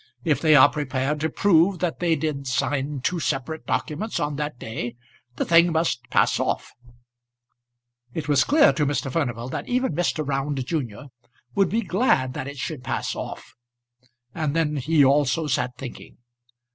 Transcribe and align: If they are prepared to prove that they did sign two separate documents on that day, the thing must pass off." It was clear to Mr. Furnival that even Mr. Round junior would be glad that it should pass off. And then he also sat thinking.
If 0.23 0.41
they 0.41 0.55
are 0.55 0.67
prepared 0.67 1.19
to 1.19 1.29
prove 1.29 1.77
that 1.77 1.99
they 1.99 2.15
did 2.15 2.47
sign 2.47 3.01
two 3.03 3.19
separate 3.19 3.67
documents 3.67 4.19
on 4.19 4.35
that 4.37 4.57
day, 4.57 4.95
the 5.35 5.45
thing 5.45 5.71
must 5.71 6.09
pass 6.09 6.39
off." 6.39 6.71
It 8.15 8.27
was 8.27 8.43
clear 8.43 8.73
to 8.73 8.85
Mr. 8.87 9.11
Furnival 9.11 9.47
that 9.49 9.69
even 9.69 9.93
Mr. 9.93 10.27
Round 10.27 10.65
junior 10.65 11.09
would 11.53 11.69
be 11.69 11.81
glad 11.83 12.33
that 12.33 12.47
it 12.47 12.57
should 12.57 12.83
pass 12.83 13.15
off. 13.15 13.53
And 14.33 14.55
then 14.55 14.77
he 14.77 15.05
also 15.05 15.45
sat 15.45 15.77
thinking. 15.77 16.17